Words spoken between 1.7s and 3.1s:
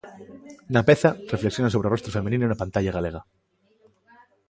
sobre o rostro feminino na pantalla